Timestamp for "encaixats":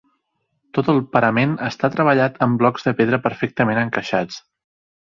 3.87-4.43